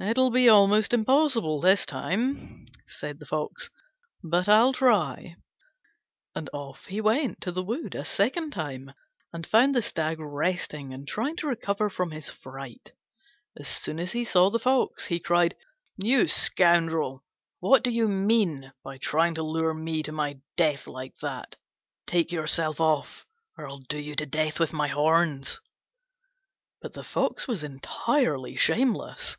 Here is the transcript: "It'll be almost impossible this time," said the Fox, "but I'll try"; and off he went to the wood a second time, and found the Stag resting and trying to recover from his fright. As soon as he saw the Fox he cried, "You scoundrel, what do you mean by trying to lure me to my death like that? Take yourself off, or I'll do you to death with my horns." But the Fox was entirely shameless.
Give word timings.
"It'll 0.00 0.30
be 0.30 0.48
almost 0.48 0.94
impossible 0.94 1.60
this 1.60 1.84
time," 1.84 2.68
said 2.86 3.18
the 3.18 3.26
Fox, 3.26 3.68
"but 4.22 4.48
I'll 4.48 4.72
try"; 4.72 5.34
and 6.36 6.48
off 6.52 6.84
he 6.86 7.00
went 7.00 7.40
to 7.40 7.50
the 7.50 7.64
wood 7.64 7.96
a 7.96 8.04
second 8.04 8.52
time, 8.52 8.92
and 9.32 9.44
found 9.44 9.74
the 9.74 9.82
Stag 9.82 10.20
resting 10.20 10.94
and 10.94 11.08
trying 11.08 11.34
to 11.38 11.48
recover 11.48 11.90
from 11.90 12.12
his 12.12 12.30
fright. 12.30 12.92
As 13.58 13.66
soon 13.66 13.98
as 13.98 14.12
he 14.12 14.22
saw 14.22 14.50
the 14.50 14.60
Fox 14.60 15.06
he 15.06 15.18
cried, 15.18 15.56
"You 15.96 16.28
scoundrel, 16.28 17.24
what 17.58 17.82
do 17.82 17.90
you 17.90 18.06
mean 18.06 18.72
by 18.84 18.98
trying 18.98 19.34
to 19.34 19.42
lure 19.42 19.74
me 19.74 20.04
to 20.04 20.12
my 20.12 20.38
death 20.56 20.86
like 20.86 21.16
that? 21.22 21.56
Take 22.06 22.30
yourself 22.30 22.78
off, 22.80 23.26
or 23.56 23.66
I'll 23.66 23.78
do 23.80 23.98
you 23.98 24.14
to 24.14 24.26
death 24.26 24.60
with 24.60 24.72
my 24.72 24.86
horns." 24.86 25.60
But 26.80 26.92
the 26.92 27.02
Fox 27.02 27.48
was 27.48 27.64
entirely 27.64 28.54
shameless. 28.54 29.36